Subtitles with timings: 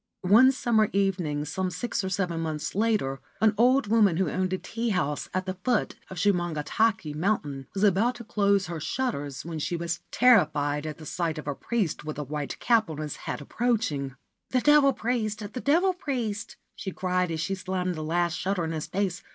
[0.25, 4.57] One summer evening, some six or seven months later, an old woman who owned a
[4.57, 9.59] tea house at the foot of Shumongatake Mountain was about to close her shutters when
[9.59, 13.15] she was terrified at the sight of a priest with a white cap on his
[13.29, 14.15] head approaching.'
[14.49, 15.37] The Devil Priest!
[15.53, 16.55] The Devil Priest!
[16.65, 19.21] * she cried as she slammed the last shutter in his face.